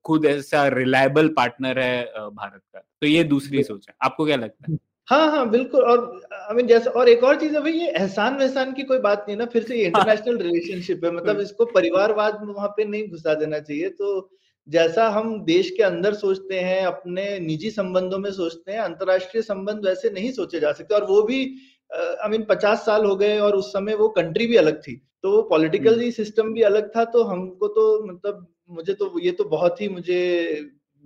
खुद 0.03 0.25
ऐसा 0.25 0.67
रिलायबल 0.69 1.27
पार्टनर 1.37 1.79
है 1.79 2.03
भारत 2.13 2.61
का। 2.73 2.79
तो 2.79 3.07
ये 3.07 3.23
दूसरी 3.25 3.63
सोच 3.63 3.85
है। 3.89 3.95
आपको 4.01 4.25
क्या 4.25 4.35
लगता 4.35 4.71
है? 4.71 4.77
हाँ 5.07 5.29
हाँ 5.31 5.49
बिल्कुल। 5.49 5.83
और 5.83 5.99
आई 6.33 6.55
मीन 6.55 6.67
जैसे 6.67 6.89
और 6.89 7.09
एक 7.09 7.23
और 7.23 7.39
चीज़ 7.39 7.53
है 7.53 7.61
भाई 7.61 7.71
ये 7.73 7.87
एहसान 7.89 8.35
वहसान 8.37 8.73
की 8.73 8.83
कोई 8.83 8.99
बात 8.99 9.25
नहीं 9.27 9.37
ना 9.37 9.45
फिर 9.45 9.63
से 9.63 9.77
ये 9.77 9.85
इंटरनेशनल 9.85 10.37
रिलेशनशिप 10.37 11.05
है। 11.05 11.11
मतलब 11.11 11.39
इसको 11.39 11.65
परिवारवाद 11.67 12.41
वहाँ 12.45 12.67
पे 12.67 12.85
नहीं 12.85 13.07
घुसा 13.09 13.33
देना 13.33 13.59
चाहिए। 13.59 13.89
तो 13.91 14.29
जैसा 14.67 15.07
हम 15.09 15.39
देश 15.45 15.69
के 15.69 15.83
अंदर 15.83 16.13
सोचते 16.13 16.59
हैं 16.59 16.85
अपने 16.85 17.23
निजी 17.39 17.69
संबंधों 17.71 18.17
में 18.19 18.31
सोचते 18.31 18.71
हैं 18.71 18.79
अंतरराष्ट्रीय 18.79 19.41
संबंध 19.43 19.85
वैसे 19.85 20.09
नहीं 20.09 20.31
सोचे 20.31 20.59
जा 20.59 20.71
सकते। 20.71 20.95
और 20.95 21.05
वो 21.05 21.21
भी 21.23 21.43
आई 21.91 22.29
मीन 22.29 22.43
पचास 22.43 22.85
साल 22.85 23.05
हो 23.05 23.15
गए 23.15 23.37
और 23.39 23.55
उस 23.55 23.69
समय 23.69 23.95
वो 23.95 24.07
कंट्री 24.09 24.47
भी 24.47 24.55
अलग 24.55 24.81
थी। 24.81 25.01
तो 25.23 25.31
वो 25.31 25.41
पॉलिटिकल 25.41 26.09
सिस्टम 26.11 26.53
भी 26.53 26.61
अलग 26.61 26.89
था 26.95 27.03
तो 27.05 27.23
हमको 27.23 27.67
तो 27.67 27.85
मतलब 28.05 28.45
मुझे 28.69 28.93
तो 28.93 29.19
ये 29.19 29.31
तो 29.31 29.43
बहुत 29.43 29.81
ही 29.81 29.87
मुझे 29.89 30.19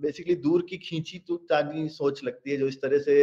बेसिकली 0.00 0.34
दूर 0.34 0.62
की 0.68 0.76
खींची 0.78 1.18
तो 1.28 1.36
तानी 1.50 1.88
सोच 1.88 2.22
लगती 2.24 2.50
है 2.50 2.56
जो 2.56 2.66
इस 2.66 2.80
तरह 2.82 2.98
से 2.98 3.14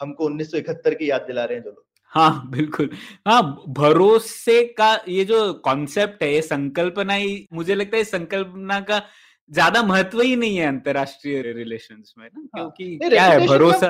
हमको 0.00 0.28
1971 0.30 0.94
की 0.94 1.10
याद 1.10 1.20
दिला 1.20 1.44
रहे 1.44 1.56
हैं 1.56 1.64
जो 1.64 1.70
लोग। 1.70 1.84
हाँ 2.12 2.50
बिल्कुल। 2.50 2.88
हाँ 3.28 3.42
भरोसे 3.68 4.62
का 4.78 4.92
ये 5.08 5.24
जो 5.24 5.52
कॉन्सेप्ट 5.64 6.22
है 6.22 6.32
ये 6.34 6.42
संकल्पना 6.42 7.14
ही 7.14 7.46
मुझे 7.52 7.74
लगता 7.74 7.96
है 7.96 8.04
संकल्पना 8.04 8.80
का 8.80 9.02
ज़्यादा 9.50 9.82
महत्व 9.82 10.20
ही 10.20 10.34
नहीं 10.36 10.56
है 10.56 10.66
अंतरराष्ट्रीय 10.66 11.40
रिलेशन 11.44 12.02
में 12.18 12.26
ना 12.26 12.40
हाँ। 12.56 12.68
क्योंकि 12.70 13.08
क्या 13.08 13.24
है 13.24 13.46
भरोसा 13.46 13.88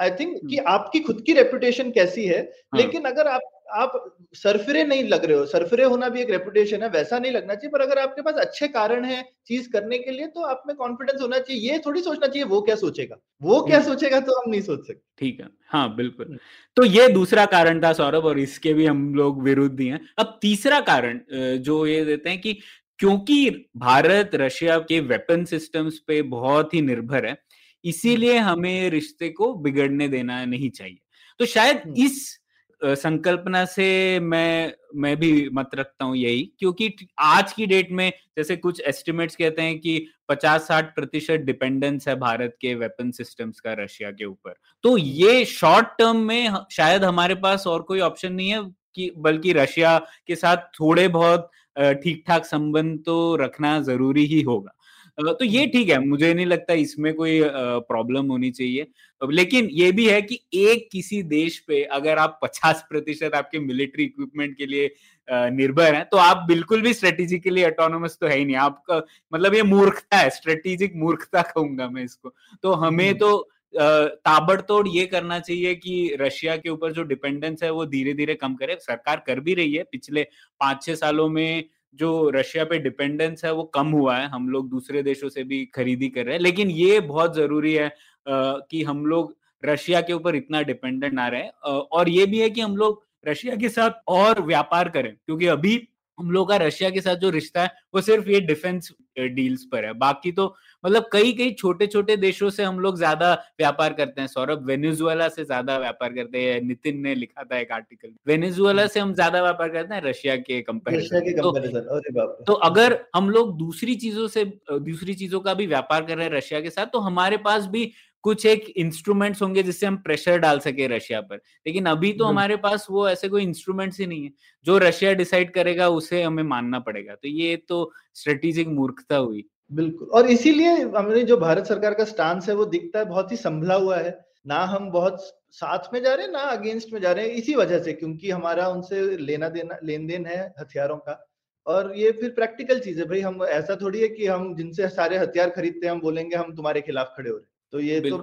आई 0.00 0.10
थिंक 0.10 0.36
कि 0.40 0.56
हम्म। 0.56 0.68
आपकी 0.68 1.00
खुद 1.00 1.22
की 1.26 1.32
रेपुटेशन 1.34 1.90
कैसी 1.90 2.26
है 2.26 2.40
हाँ. 2.40 2.80
लेकिन 2.80 3.04
अगर 3.04 3.28
आप 3.28 3.50
आप 3.72 3.92
सरफरे 4.34 4.82
नहीं 4.84 5.04
लग 5.04 5.24
रहे 5.24 5.36
हो 5.36 5.44
सरफरे 5.46 5.84
होना 5.84 6.08
भी 6.08 6.20
एक 6.20 6.30
रेपुटेशन 6.30 6.82
है 6.82 6.88
वैसा 6.88 7.18
नहीं 7.18 7.32
लगना 7.32 7.54
चाहिए 7.54 7.70
पर 7.70 7.80
अगर 7.80 7.98
आपके 7.98 8.22
पास 8.22 8.34
अच्छे 8.36 8.68
कारण 8.68 9.04
है 9.04 9.22
चीज़ 9.46 9.68
करने 9.72 9.98
के 9.98 10.10
लिए 10.10 10.26
तो 10.28 10.44
आप 10.44 10.62
में 10.66 10.74
कॉन्फिडेंस 10.76 11.20
होना 11.20 11.38
चाहिए 11.38 11.70
ये 11.70 11.78
थोड़ी 11.86 12.02
सोचना 12.02 12.26
चाहिए 12.26 12.44
वो 12.46 12.60
क्या 12.62 12.76
सोचेगा 12.76 13.16
वो 13.42 13.60
क्या 13.60 13.78
हम्म। 13.78 13.88
सोचेगा 13.88 14.20
तो 14.20 14.40
हम 14.40 14.50
नहीं 14.50 14.60
सोच 14.62 14.86
सकते 14.86 15.00
ठीक 15.18 15.40
है 15.40 15.48
हाँ 15.66 15.94
बिल्कुल 15.96 16.26
हम्म। 16.26 16.38
तो 16.76 16.84
ये 16.86 17.08
दूसरा 17.10 17.44
कारण 17.48 17.82
था 17.82 17.92
सौरभ 17.92 18.24
और 18.24 18.38
इसके 18.38 18.74
भी 18.74 18.86
हम 18.86 19.14
लोग 19.14 19.42
विरुद्ध 19.42 19.80
ही 19.80 19.86
हैं 19.86 20.00
अब 20.18 20.38
तीसरा 20.42 20.80
कारण 20.82 21.20
जो 21.60 21.84
ये 21.86 22.04
देते 22.04 22.30
हैं 22.30 22.40
कि 22.40 22.58
क्योंकि 23.00 23.50
भारत 23.78 24.30
रशिया 24.34 24.78
के 24.80 24.98
वेपन 25.02 25.44
सिस्टम्स 25.44 25.98
पे 25.98 26.20
बहुत 26.30 26.74
ही 26.74 26.80
निर्भर 26.82 27.26
है 27.26 27.36
इसीलिए 27.84 28.38
हम्म। 28.38 28.50
हमें 28.50 28.90
रिश्ते 28.90 29.28
को 29.30 29.52
बिगड़ने 29.56 30.08
देना 30.08 30.44
नहीं 30.44 30.70
चाहिए 30.70 30.98
तो 31.40 31.46
शायद 31.46 31.76
हम्म। 31.76 31.94
इस 31.96 32.38
संकल्पना 32.80 33.64
से 33.66 33.88
मैं 34.20 34.72
मैं 34.94 35.16
भी 35.16 35.48
मत 35.52 35.70
रखता 35.74 36.04
हूँ 36.04 36.16
यही 36.16 36.42
क्योंकि 36.58 36.92
आज 37.20 37.52
की 37.52 37.66
डेट 37.66 37.90
में 37.92 38.10
जैसे 38.36 38.56
कुछ 38.56 38.80
एस्टिमेट्स 38.82 39.36
कहते 39.36 39.62
हैं 39.62 39.78
कि 39.78 40.06
50-60 40.30 40.84
प्रतिशत 40.94 41.40
डिपेंडेंस 41.42 42.08
है 42.08 42.14
भारत 42.16 42.56
के 42.60 42.74
वेपन 42.74 43.10
सिस्टम्स 43.12 43.60
का 43.60 43.72
रशिया 43.74 44.10
के 44.10 44.24
ऊपर 44.24 44.54
तो 44.84 44.96
ये 44.98 45.44
शॉर्ट 45.46 45.86
टर्म 45.98 46.20
में 46.24 46.54
शायद 46.72 47.04
हमारे 47.04 47.34
पास 47.38 47.66
और 47.66 47.82
कोई 47.82 48.00
ऑप्शन 48.02 48.32
नहीं 48.32 48.50
है 48.50 48.62
कि 48.94 49.10
बल्कि 49.18 49.52
रशिया 49.52 49.98
के 50.26 50.36
साथ 50.36 50.68
थोड़े 50.74 51.06
बहुत 51.10 51.50
ठीक 51.76 52.22
ठाक 52.26 52.44
संबंध 52.46 52.98
तो 53.06 53.34
रखना 53.36 53.80
ज़रूरी 53.82 54.24
ही 54.26 54.40
होगा। 54.42 54.74
तो 55.18 55.44
ये 55.44 55.66
ठीक 55.66 55.88
है 55.88 55.98
मुझे 56.00 56.32
नहीं 56.34 56.46
लगता 56.46 56.74
इसमें 56.74 57.12
कोई 57.14 57.40
प्रॉब्लम 57.88 58.26
होनी 58.26 58.50
चाहिए। 58.50 58.86
लेकिन 59.20 59.68
ये 59.72 59.90
भी 59.92 60.08
है 60.08 60.20
कि 60.22 60.38
एक 60.56 60.88
किसी 60.92 61.22
देश 61.24 61.58
पे 61.68 61.82
अगर 61.92 62.18
आप 62.18 62.38
50 62.44 62.82
प्रतिशत 62.90 63.34
आपके 63.34 63.58
मिलिट्री 63.60 64.04
इक्विपमेंट 64.04 64.56
के 64.58 64.66
लिए 64.66 64.90
निर्भर 65.28 65.94
हैं 65.94 66.04
तो 66.12 66.16
आप 66.16 66.44
बिल्कुल 66.48 66.80
भी 66.82 66.92
स्ट्रेटेजिकली 66.94 67.64
ऑटोनोमस 67.64 68.16
तो 68.20 68.26
है 68.26 68.38
ही 68.38 68.44
नहीं। 68.44 68.56
आपका 68.58 69.02
मतलब 69.32 69.54
ये 69.54 69.62
मूर्खता 69.64 70.16
है 70.16 70.30
स्ट्रेटेजिक 70.30 70.96
मूर्खता 70.96 71.42
कहूँगा 71.44 71.88
मैं 71.88 72.04
इसको। 72.04 72.34
तो 72.62 72.72
हमें 72.74 73.08
हम्म। 73.08 73.18
तो 73.18 73.48
ताबड़तोड़ 73.74 74.86
ये 74.88 75.04
करना 75.06 75.38
चाहिए 75.38 75.74
कि 75.74 76.16
रशिया 76.20 76.56
के 76.56 76.68
ऊपर 76.68 76.92
जो 76.92 77.02
डिपेंडेंस 77.02 77.62
है 77.62 77.70
वो 77.70 77.84
धीरे 77.86 78.14
धीरे 78.14 78.34
कम 78.34 78.54
करे। 78.54 78.76
सरकार 78.80 79.22
कर 79.26 79.40
भी 79.40 79.54
रही 79.54 79.74
है। 79.74 79.82
पिछले 79.82 80.22
पाँच 80.60 80.82
छह 80.84 80.94
सालों 80.94 81.28
में 81.28 81.64
जो 81.94 82.30
रशिया 82.30 82.64
पे 82.64 82.78
डिपेंडेंस 82.78 83.44
है 83.44 83.52
वो 83.52 83.62
कम 83.74 83.86
हुआ 83.88 84.16
है। 84.16 84.28
हम 84.28 84.48
लोग 84.48 84.68
दूसरे 84.70 85.02
देशों 85.02 85.28
से 85.28 85.44
भी 85.44 85.64
खरीदी 85.74 86.08
कर 86.08 86.24
रहे 86.24 86.34
हैं। 86.34 86.42
लेकिन 86.42 86.70
ये 86.70 87.00
बहुत 87.00 87.34
ज़रूरी 87.36 87.72
है 87.74 87.92
कि 88.28 88.82
हम 88.82 89.04
लोग 89.06 89.36
रशिया 89.62 90.00
के 90.00 90.12
ऊपर 90.12 90.34
इतना 90.36 90.62
डिपेंडेंट 90.62 91.12
ना 91.14 91.26
रहे। 91.28 91.48
और 91.70 92.08
ये 92.08 92.26
भी 92.26 92.40
है 92.40 92.50
कि 92.50 92.60
हम 92.60 92.76
लोग 92.76 93.02
रशिया 93.28 93.56
के 93.56 93.68
साथ 93.68 94.02
और 94.08 94.42
व्यापार 94.42 94.88
करें। 94.88 95.14
क्योंकि 95.16 95.46
अभी 95.46 95.76
हम 96.18 96.30
लोग 96.30 96.48
का 96.48 96.56
रशिया 96.56 96.90
के 96.90 97.00
साथ 97.00 97.16
जो 97.16 97.30
रिश्ता 97.30 97.62
है, 97.62 97.70
वो 97.94 98.00
सिर्फ़ 98.00 98.28
ये 98.30 98.40
डिफेंस 98.40 98.92
डील्स 99.18 99.64
पर 99.64 99.84
है। 99.84 99.92
बाकी 99.94 100.32
तो 100.32 100.54
मतलब 100.84 101.08
कई 101.12 101.32
कई 101.32 101.50
छोटे 101.52 101.86
छोटे 101.86 102.16
देशों 102.18 102.50
से 102.50 102.64
हम 102.64 102.78
लोग 102.80 102.96
ज़्यादा 102.96 103.32
व्यापार 103.58 103.92
करते 103.92 104.20
हैं। 104.20 104.28
सौरभ 104.28 104.64
वेनेजुएला 104.66 105.28
से 105.28 105.44
ज़्यादा 105.44 105.78
व्यापार 105.78 106.12
करते 106.12 106.42
हैं 106.42 106.60
नितिन 106.62 107.00
ने 107.00 107.14
लिखा 107.14 107.44
था 107.44 107.58
एक 107.58 107.72
आर्टिकल। 107.72 108.12
वेनेजुएला 108.26 108.86
से 108.86 109.00
हम 109.00 109.14
ज़्यादा 109.14 109.42
व्यापार 109.42 109.68
करते 109.68 109.94
हैं 109.94 110.02
रशिया 110.02 110.36
के 110.38 110.60
कंपेरिजन 110.62 111.32
तो, 111.32 112.44
तो 112.44 112.52
अगर 112.52 112.98
हम 113.16 113.30
लोग 113.30 113.56
दूसरी 113.58 113.94
चीज़ों 113.96 114.28
से 114.28 114.44
दूसरी 114.70 115.14
चीज़ों 115.14 115.40
का 115.40 115.54
भी 115.54 115.66
व्यापार 115.66 116.04
कर 116.04 116.16
रहे 116.16 116.26
हैं 116.26 116.32
रशिया 116.32 116.60
के 116.60 116.70
साथ 116.70 116.86
तो 116.86 116.98
हमारे 117.00 117.36
पास 117.40 117.66
भी 117.66 117.92
कुछ 118.24 118.44
एक 118.46 118.64
इंस्ट्रूमेंट्स 118.76 119.42
होंगे 119.42 119.62
जिससे 119.62 119.86
हम 119.86 119.96
प्रेशर 119.98 120.38
डाल 120.38 120.58
सके 120.60 120.86
रशिया 120.86 121.20
पर। 121.20 121.36
लेकिन 121.66 121.86
अभी 121.86 122.12
तो 122.12 122.24
हमारे 122.24 122.56
पास 122.58 122.86
वो 122.90 123.08
ऐसे 123.08 123.28
कोई 123.28 123.42
इंस्ट्रूमेंट्स 123.42 124.00
ही 124.00 124.06
नहीं 124.06 124.24
है। 124.24 124.30
जो 124.66 124.76
रशिया 124.78 125.12
डिसाइड 125.14 125.52
करेगा 125.54 125.88
उसे 125.90 126.22
हमें 126.22 126.42
मानना 126.42 126.78
पड़ेगा। 126.80 127.14
तो 127.14 127.28
ये 127.28 127.56
तो 127.68 127.90
स्ट्रेटेजिक 128.14 128.68
मूर्खता 128.68 129.16
हुई। 129.16 129.44
बिल्कुल। 129.70 130.08
और 130.10 130.26
इसीलिए 130.30 130.70
हमारी 130.86 131.22
जो 131.22 131.36
भारत 131.36 131.66
सरकार 131.66 131.94
का 131.94 132.04
स्टांस 132.04 132.48
है 132.48 132.54
वो 132.54 132.64
दिखता 132.66 132.98
है 132.98 133.04
बहुत 133.04 133.32
ही 133.32 133.36
संभला 133.36 133.74
हुआ 133.74 133.96
है। 133.98 134.18
ना 134.46 134.58
हम 134.66 134.90
बहुत 134.90 135.20
साथ 135.52 135.92
में 135.92 136.00
जा 136.02 136.14
रहे 136.14 136.26
हैं 136.26 136.32
ना 136.32 136.40
अगेंस्ट 136.50 136.92
में 136.92 137.00
जा 137.00 137.12
रहे 137.12 137.26
हैं 137.26 137.34
इसी 137.34 137.54
वजह 137.54 137.78
से 137.82 137.92
क्योंकि 137.92 138.30
हमारा 138.30 138.68
उनसे 138.68 139.00
लेना 139.18 139.48
देना 139.48 139.76
लेन 139.84 140.06
देन 140.06 140.26
है 140.26 140.38
हथियारों 140.60 140.96
का। 140.98 141.26
और 141.66 141.92
ये 141.96 142.10
फिर 142.12 142.30
प्रैक्टिकल 142.30 142.78
चीज़ 142.80 142.98
है 143.00 143.04
भाई 143.06 143.20
हम 143.20 143.42
ऐसा 143.44 143.76
थोड़ी 143.76 144.00
है 144.00 144.08
कि 144.08 144.26
हम 144.26 144.54
जिनसे 144.56 144.88
सारे 144.88 145.18
हथियार 145.18 145.50
खरीदते 145.50 145.86
हैं 145.86 145.92
हम 145.92 146.00
बोलेंगे 146.00 146.36
हम 146.36 146.54
तुम्हारे 146.56 146.80
खिलाफ 146.80 147.12
खड़े 147.16 147.30
हो 147.30 147.36
रहे 147.36 147.46
तो 147.72 147.80
ये 147.80 148.00
तो 148.02 148.18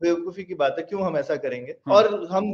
बेवकूफ़ी 0.00 0.44
की 0.44 0.54
बात 0.54 0.76
है 0.78 0.84
क्यों 0.84 1.02
हम 1.02 1.16
ऐसा 1.16 1.36
करेंगे? 1.36 1.72
हाँ। 1.88 1.94
और 1.96 2.28
हम 2.32 2.44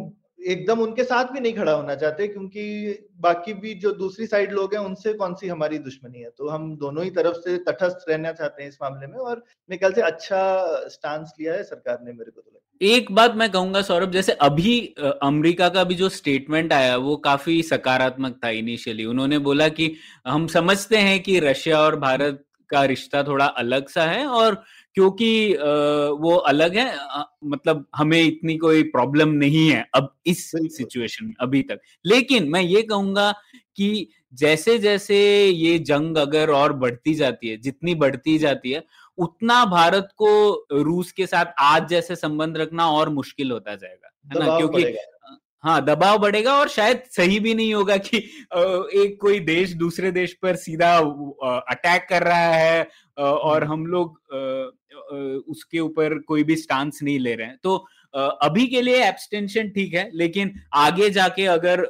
एकदम 0.40 0.80
उनके 0.80 1.04
साथ 1.04 1.32
भी 1.32 1.40
नहीं 1.40 1.52
खड़ा 1.54 1.72
होना 1.72 1.94
चाहते, 1.94 2.26
क्योंकि 2.28 3.08
बाकी 3.20 3.52
भी 3.54 3.74
जो 3.76 3.92
दूसरी 3.94 4.26
साइड 4.26 4.52
लोग 4.52 4.74
हैं, 4.74 4.80
उनसे 4.80 5.12
कौन 5.14 5.34
सी 5.34 5.48
हमारी 5.48 5.78
दुश्मनी 5.80 6.20
है? 6.20 6.30
तो 6.30 6.48
हम 6.48 6.74
दोनों 6.76 7.04
ही 7.04 7.10
तरफ़ 7.10 7.36
से 7.38 7.56
तटस्थ 7.64 8.08
रहना 8.08 8.32
चाहते 8.32 8.62
हैं 8.62 8.70
इस 8.70 8.78
मामले 8.82 9.06
में, 9.06 9.18
और 9.18 9.36
मेरे 9.36 9.78
ख्याल 9.78 9.92
से 9.92 10.02
अच्छा 10.02 10.88
स्टांस 10.88 11.32
लिया 11.40 11.54
है 11.54 11.62
सरकार 11.64 11.98
ने 12.02 12.12
मेरे 12.12 12.30
को 12.30 12.40
तो 12.40 12.58
एक 12.80 13.10
बात 13.12 13.34
मैं 13.36 13.50
कहूँगा 13.50 13.80
सौरभ, 13.82 14.10
जैसे 14.10 14.32
अभी 14.42 14.78
अमेरिका 15.22 15.68
का 15.68 15.82
भी 15.84 15.94
जो 15.94 16.08
स्टेटमेंट 16.08 16.72
आया, 16.72 16.96
वो 16.96 17.16
काफ़ी 17.16 17.62
सकारात्मक 17.62 18.38
था 18.44 18.48
इनिशियली 18.50 19.04
उन्होंने 19.04 19.38
बोला 19.40 19.68
कि 19.70 19.92
हम 20.26 20.46
समझते 20.48 20.96
हैं 20.98 21.22
कि 21.22 21.38
रशिया 21.40 21.80
और 21.80 21.96
भारत 22.00 22.44
का 22.70 22.84
रिश्ता 22.84 23.22
थोड़ा 23.22 23.44
अलग 23.44 23.88
सा 23.88 24.04
है, 24.04 24.26
और 24.26 24.62
क्योंकि 24.94 25.52
वो 26.20 26.34
अलग 26.36 26.76
है 26.76 26.86
मतलब 27.44 27.86
हमें 27.96 28.22
इतनी 28.22 28.56
कोई 28.56 28.82
प्रॉब्लम 28.82 29.28
नहीं 29.28 29.68
है 29.70 29.88
अब 29.94 30.14
इस 30.26 30.50
सिचुएशन 30.54 31.26
में 31.26 31.34
अभी 31.40 31.62
तक। 31.62 31.80
लेकिन 32.06 32.48
मैं 32.48 32.62
ये 32.62 32.82
कहूँगा 32.82 33.32
कि 33.76 34.08
जैसे 34.34 34.78
जैसे 34.78 35.18
ये 35.46 35.78
जंग 35.78 36.16
अगर 36.16 36.50
और 36.50 36.72
बढ़ती 36.72 37.14
जाती 37.14 37.48
है 37.48 37.56
जितनी 37.56 37.94
बढ़ती 37.94 38.38
जाती 38.38 38.70
है 38.70 38.84
उतना 39.18 39.64
भारत 39.64 40.08
को 40.16 40.66
रूस 40.72 41.12
के 41.12 41.26
साथ 41.26 41.46
आज 41.58 41.88
जैसे 41.88 42.16
संबंध 42.16 42.56
रखना 42.56 42.90
और 42.90 43.08
मुश्किल 43.08 43.50
होता 43.50 43.74
जाएगा 43.74 44.10
है 44.32 44.46
ना? 44.46 44.56
क्योंकि 44.56 44.96
हाँ 45.64 45.84
दबाव 45.84 46.18
बढ़ेगा 46.18 46.54
और 46.54 46.68
शायद 46.68 47.02
सही 47.10 47.38
भी 47.40 47.54
नहीं 47.54 47.74
होगा 47.74 47.96
कि 47.96 48.18
एक 49.02 49.16
कोई 49.20 49.40
देश 49.40 49.72
दूसरे 49.72 50.10
देश 50.10 50.32
पर 50.42 50.56
सीधा 50.56 50.96
अटैक 51.70 52.06
कर 52.08 52.22
रहा 52.22 52.52
है 52.54 52.88
और 53.18 53.64
हम्म। 53.64 53.72
हम 53.72 53.86
लोग 53.86 54.20
उसके 55.10 55.78
ऊपर 55.78 56.18
कोई 56.18 56.42
भी 56.44 56.56
स्टांस 56.56 57.02
नहीं 57.02 57.18
ले 57.18 57.34
रहे 57.34 57.46
हैं। 57.46 57.58
तो 57.62 57.76
अभी 58.14 58.66
के 58.66 58.80
लिए 58.82 59.04
एब्सटेंशन 59.04 59.68
ठीक 59.70 59.94
है, 59.94 60.10
लेकिन 60.14 60.52
आगे 60.74 61.10
जाके 61.10 61.44
अगर 61.48 61.82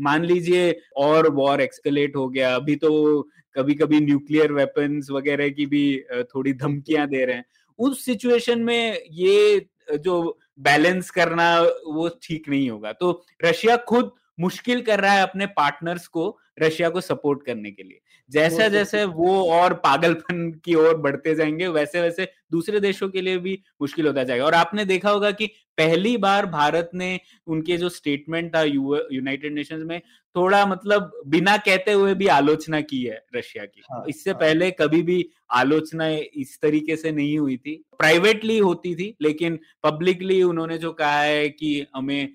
मान 0.00 0.24
लीजिए 0.24 0.74
और 0.98 1.28
वॉर 1.34 1.60
एक्सकलेट 1.60 2.16
हो 2.16 2.28
गया, 2.28 2.54
अभी 2.54 2.76
तो 2.76 3.22
कभी 3.56 3.74
कभी 3.74 4.00
न्यूक्लियर 4.00 4.52
वेपन्स 4.52 5.10
वगैरह 5.10 5.48
की 5.48 5.66
भी 5.66 6.02
थोड़ी 6.34 6.52
धमकियाँ 6.54 7.06
दे 7.08 7.24
रहे 7.24 7.36
हैं। 7.36 7.44
उस 7.78 8.04
सिचुएशन 8.04 8.58
में 8.60 8.98
ये 9.12 9.66
जो 9.94 10.38
बैलेंस 10.60 11.10
करना, 11.10 11.60
वो 11.60 12.08
ठीक 12.22 12.48
नहीं 12.48 12.70
होगा। 12.70 12.92
तो 12.92 13.22
रशिया 13.44 13.76
खुद 13.88 14.10
मुश्किल 14.40 14.80
कर 14.82 15.00
रहा 15.00 15.12
है 15.12 15.22
अपने 15.22 15.46
पार्टनर्स 15.48 16.06
को, 16.06 16.38
रशिया 16.60 16.88
को 16.88 17.00
सपोर्ट 17.00 17.44
करने 17.46 17.70
के 17.70 17.82
लिए। 17.82 18.00
जैसे 18.30 18.68
जैसे 18.70 19.04
वो 19.04 19.32
और 19.52 19.74
पागलपन 19.74 20.50
की 20.64 20.74
ओर 20.74 20.96
बढ़ते 20.96 21.34
जाएँगे 21.34 21.68
वैसे 21.68 22.00
वैसे 22.00 22.28
दूसरे 22.52 22.80
देशों 22.80 23.08
के 23.08 23.20
लिए 23.20 23.38
भी 23.38 23.58
मुश्किल 23.82 24.06
होता 24.06 24.24
जाएगा। 24.24 24.44
और 24.44 24.54
आपने 24.54 24.84
देखा 24.84 25.10
होगा 25.10 25.30
कि 25.30 25.46
पहली 25.78 26.16
बार 26.16 26.46
भारत 26.46 26.90
ने 26.94 27.18
उनके 27.46 27.76
जो 27.76 27.88
स्टेटमेंट 27.88 28.54
था 28.54 28.62
यूनाइटेड 28.62 29.54
नेशंस 29.54 29.82
में 29.84 30.00
थोड़ा 30.36 30.64
मतलब 30.66 31.10
बिना 31.26 31.56
कहते 31.56 31.92
हुए 31.92 32.14
भी 32.14 32.26
आलोचना 32.28 32.80
की 32.82 33.02
है 33.04 33.22
रशिया 33.36 33.64
की। 33.64 33.82
हाँ, 33.92 34.04
इससे 34.08 34.30
हाँ. 34.30 34.38
पहले 34.40 34.70
कभी 34.70 35.02
भी 35.02 35.24
आलोचना 35.52 36.08
इस 36.08 36.58
तरीके 36.62 36.96
से 36.96 37.12
नहीं 37.12 37.38
हुई 37.38 37.56
थी। 37.56 37.74
प्राइवेटली 37.98 38.58
होती 38.58 38.94
थी 38.94 39.14
लेकिन 39.22 39.58
पब्लिकली 39.84 40.42
उन्होंने 40.42 40.78
जो 40.78 40.92
कहा 40.92 41.20
है 41.20 41.48
कि 41.48 41.86
हमें 41.96 42.34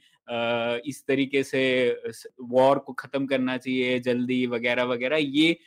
इस 0.88 1.04
तरीके 1.08 1.42
से 1.44 1.62
वॉर 2.44 2.78
को 2.78 2.94
खत्म 2.94 3.26
करना 3.26 3.58
चाहिए 3.58 4.00
जल्दी 4.00 4.46
वगैरह 4.48 4.84
वगैरह 4.84 5.18
ये 5.20 5.58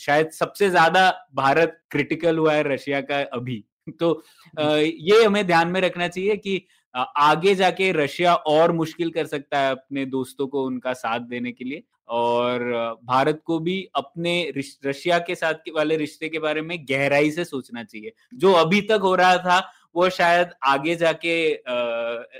शायद 0.00 0.30
सबसे 0.30 0.68
ज़्यादा 0.70 1.08
भारत 1.34 1.80
क्रिटिकल 1.90 2.38
हुआ 2.38 2.52
है 2.52 2.62
रशिया 2.64 3.00
का 3.00 3.20
अभी। 3.32 3.64
तो 4.00 4.22
ये 4.56 5.24
हमें 5.24 5.46
ध्यान 5.46 5.68
में 5.68 5.80
रखना 5.80 6.08
चाहिए 6.08 6.36
कि 6.36 6.66
आगे 6.94 7.54
जाके 7.54 7.90
रशिया 7.92 8.34
और 8.34 8.72
मुश्किल 8.72 9.10
कर 9.10 9.26
सकता 9.26 9.58
है 9.58 9.70
अपने 9.70 10.04
दोस्तों 10.06 10.46
को 10.46 10.64
उनका 10.64 10.92
साथ 10.92 11.20
देने 11.20 11.52
के 11.52 11.64
लिए 11.64 11.82
और 12.10 12.62
भारत 13.04 13.40
को 13.44 13.58
भी 13.58 13.76
अपने 13.94 14.52
रशिया 14.56 15.18
के 15.18 15.34
साथ 15.34 15.54
के 15.54 15.70
वाले 15.70 15.96
रिश्ते 15.96 16.28
के 16.28 16.38
बारे 16.38 16.62
में 16.62 16.76
गहराई 16.90 17.30
से 17.30 17.44
सोचना 17.44 17.82
चाहिए। 17.84 18.12
जो 18.34 18.52
अभी 18.54 18.80
तक 18.82 19.00
हो 19.02 19.14
रहा 19.14 19.36
था 19.38 19.58
वो 19.94 20.08
शायद 20.10 20.50
आगे 20.62 20.94
जाके 20.96 21.34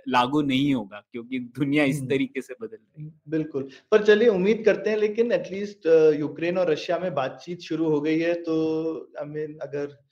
लागू 0.09 0.41
नहीं 0.43 0.75
होगा 0.75 1.03
क्योंकि 1.13 1.39
दुनिया 1.59 1.85
इस 1.85 1.99
हम्म। 1.99 2.09
तरीके 2.09 2.41
से 2.43 2.55
बदल 2.63 2.77
रही 2.77 3.05
है। 3.05 3.13
बिल्कुल। 3.29 3.69
पर 3.91 4.05
चलिए 4.05 4.29
उम्मीद 4.29 4.63
करते 4.65 4.91
हैं 4.91 4.97
लेकिन 4.97 5.33
एटलीस्ट 5.33 5.87
यूक्रेन 6.21 6.59
और 6.59 6.71
रशिया 6.71 6.99
में 6.99 7.15
बातचीत 7.15 7.61
शुरू 7.61 7.91
हो 7.91 8.01
गई 8.01 8.19
है 8.19 8.35
तो 8.43 8.57
आई 9.21 9.27
मीन 9.27 9.59
अगर 9.63 10.03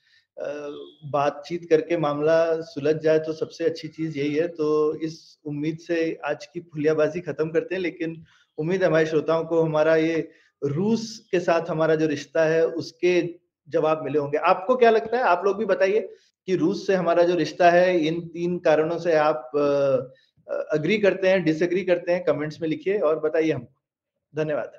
बातचीत 1.11 1.67
करके 1.69 1.97
मामला 1.97 2.37
सुलझ 2.61 2.95
जाए 2.95 3.19
तो 3.19 3.33
सबसे 3.33 3.65
अच्छी 3.65 3.87
चीज़ 3.87 4.17
यही 4.19 4.33
है। 4.35 4.47
तो 4.47 4.69
इस 4.99 5.17
उम्मीद 5.45 5.77
से 5.77 5.97
आज 6.25 6.45
की 6.45 6.59
फुलियाबाजी 6.61 7.21
खत्म 7.21 7.49
करते 7.49 7.75
हैं 7.75 7.81
लेकिन 7.81 8.23
उम्मीद 8.57 8.81
है 8.83 8.87
हमारे 8.87 9.05
श्रोताओं 9.05 9.43
को 9.45 9.61
हमारा 9.61 9.95
ये 9.95 10.29
रूस 10.61 11.27
के 11.31 11.39
साथ 11.39 11.69
हमारा 11.69 11.95
जो 11.95 12.07
रिश्ता 12.07 12.45
है 12.45 12.65
उसके 12.67 13.21
जवाब 13.67 14.03
मिले 14.03 14.19
होंगे। 14.19 14.37
आपको 14.37 14.75
क्या 14.75 14.89
लगता 14.89 15.17
है? 15.17 15.23
आप 15.23 15.41
लोग 15.45 15.57
भी 15.57 15.65
बताइए। 15.65 16.09
कि 16.47 16.55
रूस 16.55 16.85
से 16.87 16.95
हमारा 16.95 17.23
जो 17.23 17.35
रिश्ता 17.35 17.69
है, 17.69 17.99
इन 17.99 18.21
तीन 18.27 18.57
कारणों 18.59 18.97
से 18.97 19.15
आप 19.15 19.51
अग्री 20.71 20.97
करते 20.97 21.29
हैं 21.29 21.43
डिसएग्री 21.43 21.83
करते 21.83 22.11
हैं 22.11 22.23
कमेंट्स 22.23 22.61
में 22.61 22.67
लिखिए 22.69 22.97
और 22.99 23.19
बताइए 23.19 23.51
हमको। 23.51 24.43
धन्यवाद। 24.43 24.71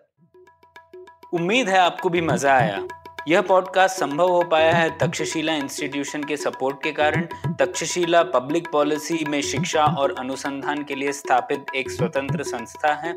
उम्मीद 1.35 1.69
है 1.69 1.79
आपको 1.79 2.09
भी 2.09 2.21
मज़ा 2.21 2.55
आया। 2.55 2.87
यह 3.29 3.41
पॉडकास्ट 3.41 3.97
संभव 3.97 4.29
हो 4.29 4.43
पाया 4.43 4.73
है 4.73 4.99
तक्षशिला 4.99 5.55
इंस्टीट्यूशन 5.55 6.25
के 6.25 6.37
सपोर्ट 6.37 6.83
के 6.83 6.93
कारण। 6.93 7.27
तक्षशिला 7.59 8.23
पब्लिक 8.23 8.69
पॉलिसी 8.73 9.25
में 9.29 9.41
शिक्षा 9.43 9.85
और 9.85 10.15
अनुसंधान 10.19 10.83
के 10.85 10.95
लिए 10.95 11.13
स्थापित 11.13 11.75
एक 11.77 11.91
स्वतंत्र 11.91 12.43
संस्था 12.43 12.93
है। 12.95 13.17